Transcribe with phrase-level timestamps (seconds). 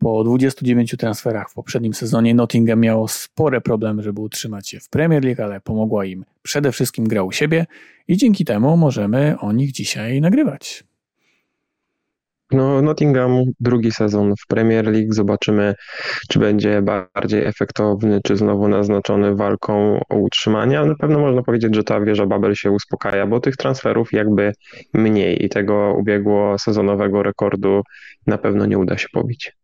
[0.00, 5.24] Po 29 transferach w poprzednim sezonie Nottingham miało spore problemy, żeby utrzymać się w Premier
[5.24, 7.66] League, ale pomogła im przede wszystkim gra u siebie
[8.08, 10.84] i dzięki temu możemy o nich dzisiaj nagrywać.
[12.52, 15.12] No, Nottingham drugi sezon w Premier League.
[15.12, 15.74] Zobaczymy,
[16.28, 20.80] czy będzie bardziej efektowny, czy znowu naznaczony walką o utrzymanie.
[20.80, 24.52] Na pewno można powiedzieć, że ta wieża Babel się uspokaja, bo tych transferów jakby
[24.94, 27.82] mniej i tego ubiegło sezonowego rekordu
[28.26, 29.59] na pewno nie uda się pobić.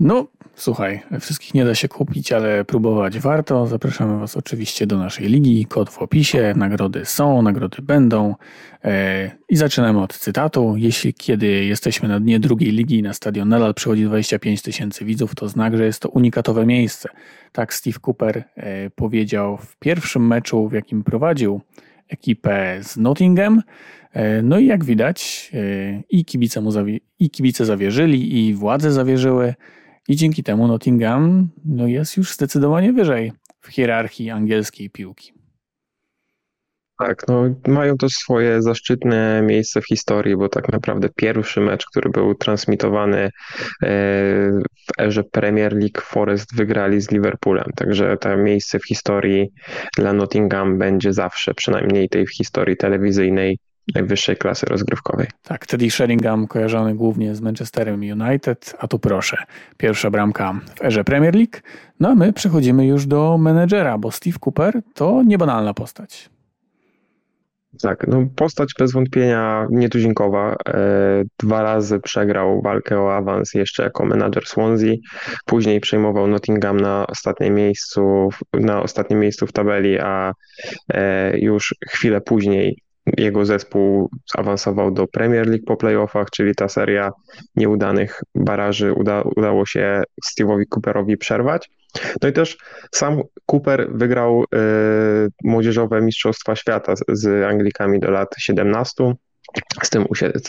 [0.00, 3.66] No, słuchaj, wszystkich nie da się kupić, ale próbować warto.
[3.66, 5.66] Zapraszamy Was oczywiście do naszej ligi.
[5.66, 6.52] Kod w opisie.
[6.56, 8.34] Nagrody są, nagrody będą.
[8.84, 10.74] E, I zaczynamy od cytatu.
[10.76, 15.34] Jeśli kiedy jesteśmy na dnie drugiej ligi i na stadion nadal przychodzi 25 tysięcy widzów,
[15.34, 17.08] to znak, że jest to unikatowe miejsce.
[17.52, 21.60] Tak Steve Cooper e, powiedział w pierwszym meczu, w jakim prowadził
[22.08, 23.62] ekipę z Nottingham.
[24.12, 25.50] E, no i jak widać,
[26.10, 29.54] i kibice, mu zawie- i kibice zawierzyli, i władze zawierzyły.
[30.08, 35.32] I dzięki temu Nottingham no jest już zdecydowanie wyżej w hierarchii angielskiej piłki.
[37.00, 42.10] Tak, no mają też swoje zaszczytne miejsce w historii, bo tak naprawdę pierwszy mecz, który
[42.10, 43.30] był transmitowany e,
[44.62, 47.70] w erze Premier League, Forest wygrali z Liverpoolem.
[47.76, 49.48] Także to miejsce w historii
[49.96, 53.58] dla Nottingham będzie zawsze, przynajmniej tej w historii telewizyjnej,
[53.94, 55.26] najwyższej klasy rozgrywkowej.
[55.42, 59.36] Tak, Teddy Sheringham kojarzony głównie z Manchesterem United, a tu proszę,
[59.76, 61.60] pierwsza bramka w erze Premier League.
[62.00, 66.30] No a my przechodzimy już do menedżera, bo Steve Cooper to niebanalna postać.
[67.82, 70.56] Tak, no postać bez wątpienia nietuzinkowa.
[70.68, 74.94] E, dwa razy przegrał walkę o awans jeszcze jako menadżer Swansea.
[75.46, 80.32] Później przejmował Nottingham na ostatnim miejscu, na ostatnim miejscu w tabeli, a
[80.88, 82.76] e, już chwilę później
[83.20, 87.10] jego zespół awansował do Premier League po playoffach, czyli ta seria
[87.56, 91.70] nieudanych baraży uda, udało się Steve'owi Cooperowi przerwać.
[92.22, 92.58] No i też
[92.92, 94.46] sam Cooper wygrał y,
[95.44, 99.14] młodzieżowe Mistrzostwa Świata z, z Anglikami do lat 17
[99.82, 100.04] z tym,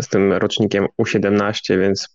[0.00, 2.08] z tym rocznikiem U17, więc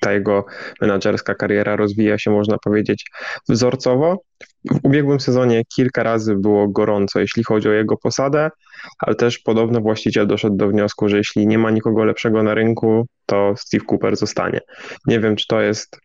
[0.00, 0.44] ta jego
[0.80, 3.10] menadżerska kariera rozwija się, można powiedzieć,
[3.48, 4.22] wzorcowo.
[4.70, 8.50] W ubiegłym sezonie kilka razy było gorąco, jeśli chodzi o jego posadę,
[8.98, 13.06] ale też podobno właściciel doszedł do wniosku, że jeśli nie ma nikogo lepszego na rynku,
[13.26, 14.60] to Steve Cooper zostanie.
[15.06, 16.00] Nie wiem, czy to jest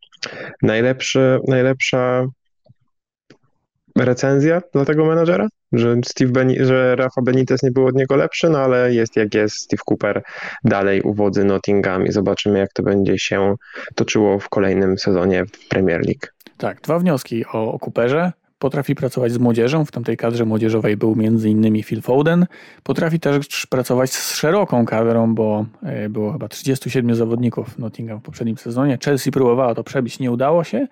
[0.62, 2.25] najlepszy, najlepsza
[3.95, 8.50] recenzja dla tego menadżera, że Steve Beni że Rafa Benitez nie był od niego lepszy,
[8.50, 10.24] no ale jest jak jest, Steve Cooper
[10.63, 13.56] dalej uwodzy Nottingham i zobaczymy jak to będzie się
[13.95, 16.28] toczyło w kolejnym sezonie w Premier League.
[16.57, 18.31] Tak, dwa wnioski o, o Cooperze.
[18.59, 21.84] Potrafi pracować z młodzieżą, w tamtej kadrze młodzieżowej był m.in.
[21.84, 22.45] Phil Foden.
[22.84, 28.57] Potrafi też pracować z szeroką kadrą, bo e, było chyba 37 zawodników Nottingham w poprzednim
[28.57, 28.97] sezonie.
[29.06, 30.88] Chelsea próbowała to przebić, nie udało się.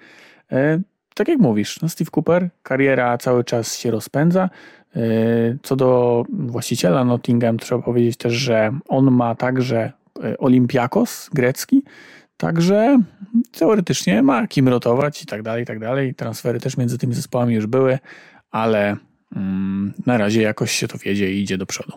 [0.51, 0.79] E,
[1.15, 4.49] tak jak mówisz, no Steve Cooper, kariera cały czas się rozpędza.
[4.95, 4.99] E,
[5.63, 9.91] co do właściciela Nottingham, trzeba powiedzieć też, że on ma także
[10.37, 11.83] Olympiakos grecki,
[12.45, 13.00] Także
[13.51, 16.16] teoretycznie ma kim rotować i tak dalej, i tak dalej.
[16.16, 18.00] Transfery też między tymi zespołami już były,
[18.51, 18.97] ale
[19.35, 21.91] mm, na razie jakoś się to wiedzie i idzie do przodu.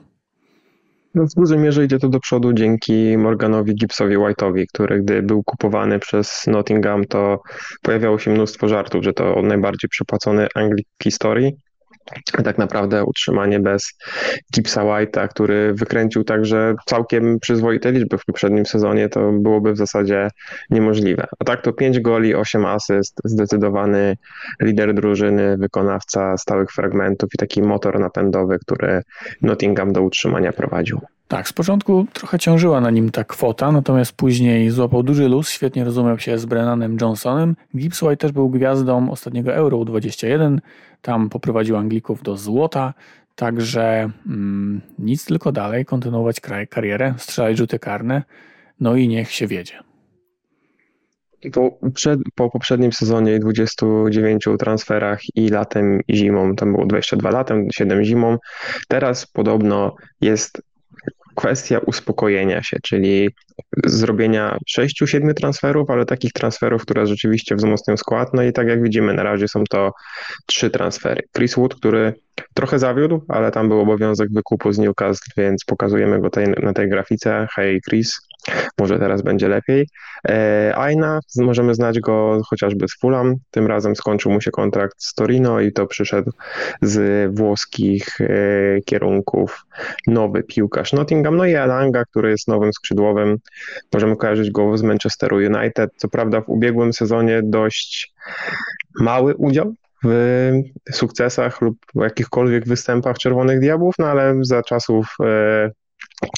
[1.15, 5.43] No w dużej mierze idzie to do przodu dzięki Morganowi Gibsowi White'owi, który gdy był
[5.43, 7.41] kupowany przez Nottingham, to
[7.83, 11.53] pojawiało się mnóstwo żartów, że to najbardziej przepłacony Anglik w historii
[12.45, 13.93] tak naprawdę utrzymanie bez
[14.55, 20.31] Gipsa White'a, który wykręcił także całkiem przyzwoite liczby w poprzednim sezonie, to byłoby w zasadzie
[20.71, 21.27] niemożliwe.
[21.39, 24.17] A tak to 5 goli, 8 asyst, zdecydowany
[24.63, 29.03] lider drużyny, wykonawca stałych fragmentów i taki motor napędowy, który
[29.43, 31.01] Nottingham do utrzymania prowadził.
[31.29, 35.85] Tak, z początku trochę ciążyła na nim ta kwota, natomiast później złapał duży luz, świetnie
[35.85, 37.57] rozumiał się z Brennanem Johnsonem.
[37.77, 40.61] Gibbs White też był gwiazdą ostatniego Euro 21,
[41.03, 42.95] tam poprowadził Anglików do złota,
[43.35, 48.23] także mm, nic tylko dalej, kontynuować kraj, karierę, strzelać rzuty karne,
[48.81, 49.75] no i niech się wiedzie.
[51.53, 57.69] Po, przed, po poprzednim sezonie 29 transferach i latem i zimą, tam było 22 latem,
[57.73, 58.39] 7 zimą,
[58.89, 60.63] teraz podobno jest
[61.39, 63.31] kwestia uspokojenia się, czyli
[63.87, 68.29] zrobienia 6-7 transferów, ale takich transferów, które rzeczywiście wzmocnią skład.
[68.35, 69.93] No i tak jak widzimy, na razie są to
[70.47, 71.23] trzy transfery.
[71.37, 72.15] Chris Wood, który
[72.55, 76.31] trochę zawiódł, ale tam był obowiązek wykupu z Newcastle, więc pokazujemy go
[76.63, 77.47] na tej grafice.
[77.55, 78.21] Hej Chris,
[78.79, 79.89] może teraz będzie lepiej.
[80.29, 85.15] E, Aina, możemy znać go chociażby z Fulham, tym razem skończył mu się kontrakt z
[85.15, 86.33] Torino i to przyszedł
[86.83, 88.27] z włoskich e,
[88.85, 89.67] kierunków
[90.07, 93.39] nowy piłkarz Nottingham, no i Elanga, który jest nowym skrzydłowym,
[93.93, 98.15] możemy kojarzyć go z Manchesteru United, co prawda w ubiegłym sezonie dość
[99.01, 99.75] mały udział
[100.05, 100.53] w
[100.93, 105.17] sukcesach lub jakichkolwiek występach Czerwonych Diabłów, no ale za czasów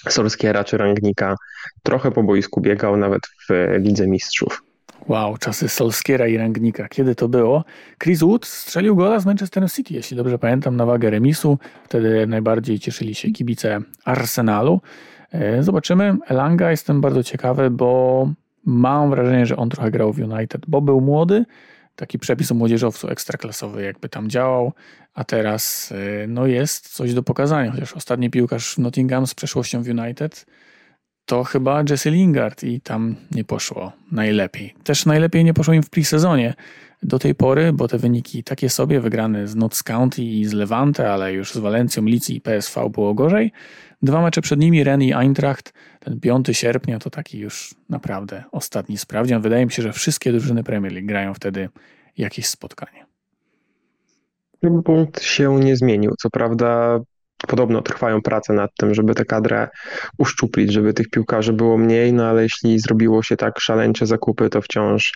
[0.07, 1.35] e, Solskiera czy Rangnika
[1.83, 4.63] trochę po boisku biegał nawet w Lidze Mistrzów.
[5.09, 6.89] Wow, czasy Solskiera i Rangnika.
[6.89, 7.65] Kiedy to było?
[8.03, 11.59] Chris Wood strzelił gola z Manchester City, jeśli dobrze pamiętam, na wagę remisu.
[11.85, 14.81] Wtedy najbardziej cieszyli się kibice Arsenalu.
[15.33, 16.17] E, zobaczymy.
[16.27, 18.29] Elanga jestem bardzo ciekawy, bo
[18.65, 21.45] mam wrażenie, że on trochę grał w United, bo był młody,
[22.01, 24.73] taki przepis o młodzieżowcu ekstraklasowy jakby tam działał,
[25.15, 29.89] a teraz y, no jest coś do pokazania, chociaż ostatni piłkarz Nottingham z przeszłością w
[29.89, 30.47] United
[31.31, 34.75] to chyba Jesse Lingard i tam nie poszło najlepiej.
[34.85, 36.55] Też najlepiej nie poszło im w pre-sezonie
[37.03, 41.13] do tej pory, bo te wyniki takie sobie, wygrane z Notts County i z Levante,
[41.13, 43.53] ale już z Walencją, Licji i PSV było gorzej.
[44.03, 48.99] Dwa mecze przed nimi, Ren i Eintracht, ten 5 sierpnia to taki już naprawdę ostatni
[48.99, 49.43] sprawdzian.
[49.43, 51.69] Wydaje mi się, że wszystkie drużyny Premier League grają wtedy
[52.17, 53.07] jakieś spotkanie.
[54.85, 56.15] Punkt się nie zmienił.
[56.19, 57.01] Co prawda
[57.49, 59.69] podobno trwają prace nad tym, żeby tę kadrę
[60.19, 64.63] uszczuplić, żeby tych piłkarzy było mniej, no ale jeśli zrobiło się tak szaleńcze zakupy, to
[64.63, 65.13] wciąż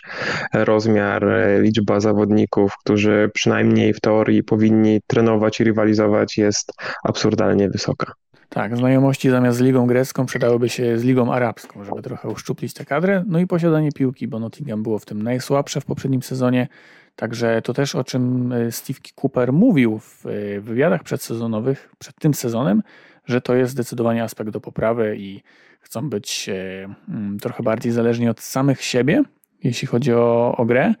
[0.53, 1.25] rozmiar,
[1.59, 6.71] liczba zawodników, którzy przynajmniej w teorii powinni trenować i rywalizować jest
[7.03, 8.13] absurdalnie wysoka.
[8.49, 12.85] Tak, znajomości zamiast z Ligą Grecką przydałyby się z Ligą Arabską, żeby trochę uszczuplić tę
[12.85, 13.23] kadrę.
[13.27, 16.67] No i posiadanie piłki, bo Nottingham było w tym najsłabsze w poprzednim sezonie.
[17.15, 22.33] Także to też o czym e, Steve Cooper mówił w e, wywiadach przedsezonowych przed tym
[22.33, 22.83] sezonem,
[23.25, 25.43] że to jest zdecydowanie aspekt do poprawy i
[25.79, 29.23] chcą być e, mm, trochę bardziej zależni od samych siebie,
[29.63, 30.93] jeśli chodzi o, o grę.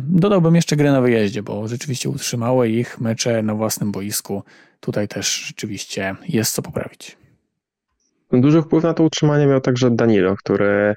[0.00, 4.42] Dodałbym jeszcze grę na wyjeździe, bo rzeczywiście utrzymały ich mecze na własnym boisku.
[4.80, 7.16] Tutaj też rzeczywiście jest co poprawić.
[8.40, 10.94] Duży wpływ na to utrzymanie miał także Danilo, który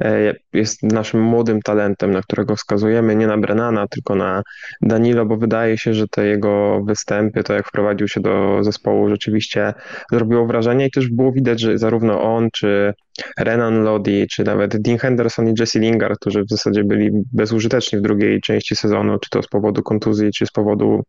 [0.00, 4.42] e, jest naszym młodym talentem, na którego wskazujemy, nie na Brennana, tylko na
[4.82, 9.74] Danilo, bo wydaje się, że te jego występy, to jak wprowadził się do zespołu, rzeczywiście
[10.12, 12.94] zrobiło wrażenie i też było widać, że zarówno on, czy
[13.38, 18.02] Renan Lodi, czy nawet Dean Henderson i Jesse Lingard, którzy w zasadzie byli bezużyteczni w
[18.02, 21.02] drugiej części sezonu, czy to z powodu kontuzji, czy z powodu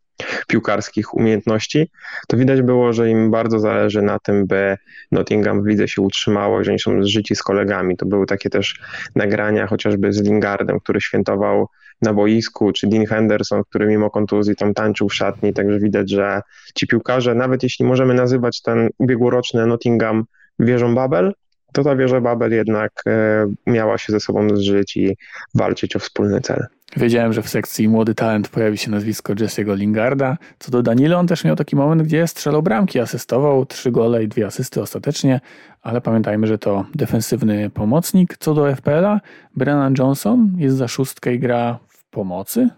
[0.48, 1.90] piłkarskich umiejętności,
[2.28, 4.76] to widać było, że im bardzo zależy na tym, by
[5.12, 7.96] Nottingham w lidze się utrzymało, że oni są zżyci z kolegami.
[7.96, 8.80] To były takie też
[9.14, 11.66] nagrania chociażby z Lingardem, który świętował
[12.02, 16.40] na boisku, czy Dean Henderson, który mimo kontuzji tam tańczył w szatni, także widać, że
[16.74, 20.24] ci piłkarze, nawet jeśli możemy nazywać ten ubiegłoroczny Nottingham
[20.58, 21.32] wieżą Babel,
[21.72, 25.16] to ta wieża Babel jednak e, miała się ze sobą zżyć i
[25.54, 26.66] walczyć o wspólny cel.
[26.96, 30.36] Wiedziałem, że w sekcji młody talent pojawi się nazwisko Jesse'ego Lingarda.
[30.58, 34.28] Co do Danilo, on też miał taki moment, gdzie strzelał bramki, asystował, trzy gole i
[34.28, 35.40] dwie asysty ostatecznie,
[35.82, 38.36] ale pamiętajmy, że to defensywny pomocnik.
[38.38, 39.20] Co do FPL-a,
[39.56, 42.68] Brennan Johnson jest za szóstkę i gra w pomocy,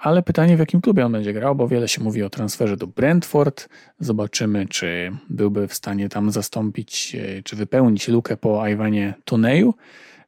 [0.00, 2.86] ale pytanie w jakim klubie on będzie grał, bo wiele się mówi o transferze do
[2.86, 3.68] Brentford.
[4.00, 9.74] Zobaczymy, czy byłby w stanie tam zastąpić, e, czy wypełnić lukę po Iwanie Toneju.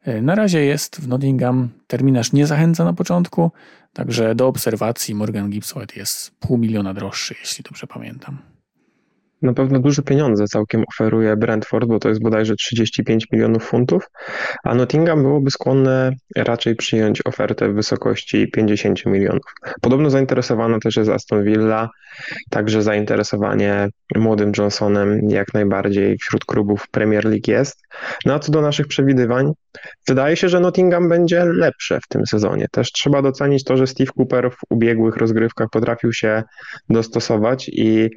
[0.02, 3.50] E, na razie jest w Nottingham, terminarz nie zachęca na początku,
[3.92, 8.55] także do obserwacji Morgan Gibbs jest pół miliona droższy, jeśli dobrze pamiętam.
[9.42, 14.10] Na pewno duże pieniądze całkiem oferuje Brentford, bo to jest bodajże 35 milionów funtów,
[14.64, 19.54] a Nottingham byłoby skłonne raczej przyjąć ofertę w wysokości 50 milionów.
[19.80, 21.88] Podobno zainteresowana też jest Aston Villa,
[22.50, 27.82] także zainteresowanie młodym Johnsonem jak najbardziej wśród klubów Premier League jest.
[28.26, 29.52] No a co do naszych przewidywań,
[30.08, 32.66] wydaje się, że Nottingham będzie lepsze w tym sezonie.
[32.70, 36.42] Też trzeba docenić to, że Steve Cooper w ubiegłych rozgrywkach potrafił się
[36.88, 38.10] dostosować i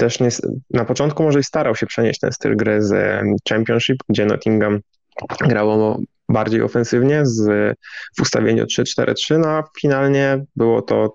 [0.00, 0.28] też nie,
[0.70, 4.80] na początku może i starał się przenieść ten styl gry z Championship, gdzie Nottingham
[5.40, 7.76] grało bardziej ofensywnie z,
[8.16, 11.14] w ustawieniu 3-4-3, no a finalnie było to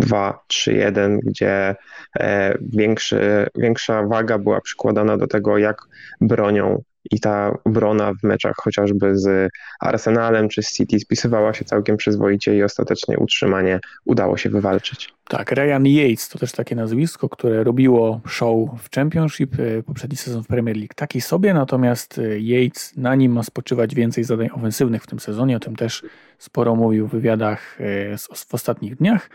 [0.00, 1.76] 4-2-3-1, gdzie
[2.20, 5.76] e, większy, większa waga była przykładana do tego, jak
[6.20, 11.96] bronią i ta obrona w meczach chociażby z Arsenalem czy z City spisywała się całkiem
[11.96, 15.14] przyzwoicie i ostatecznie utrzymanie udało się wywalczyć.
[15.28, 20.42] Tak, Ryan Yates to też takie nazwisko, które robiło show w Championship, e, poprzedni sezon
[20.42, 25.02] w Premier League taki sobie, natomiast e, Yates na nim ma spoczywać więcej zadań ofensywnych
[25.02, 26.02] w tym sezonie, o tym też
[26.38, 28.16] sporo mówił w wywiadach e,
[28.48, 29.30] w ostatnich dniach.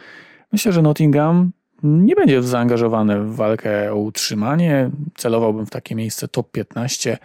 [0.52, 1.52] Myślę, że Nottingham
[1.84, 4.90] nie będzie zaangażowane w walkę o utrzymanie.
[5.16, 7.18] Celowałbym w takie miejsce top 15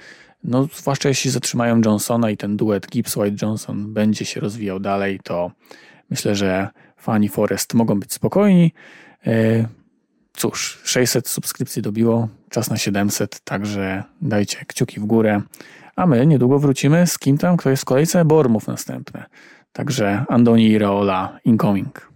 [0.44, 5.50] no zwłaszcza jeśli zatrzymają Johnsona i ten duet Gibbs-White-Johnson będzie się rozwijał dalej, to
[6.10, 8.72] myślę, że fani Forest mogą być spokojni.
[9.26, 9.66] E,
[10.32, 15.42] cóż, 600 subskrypcji dobiło, czas na 700, także dajcie kciuki w górę.
[15.96, 19.24] A my niedługo wrócimy z kim tam, kto jest w kolejce, Bormów następne.
[19.72, 22.13] Także Andoni i Raola incoming.